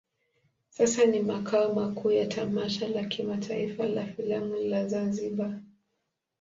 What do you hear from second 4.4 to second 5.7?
la Zanzibar.